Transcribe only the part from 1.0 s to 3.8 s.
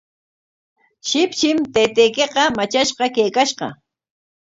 Shipshim taytaykiqa matrashqa kaykashqa.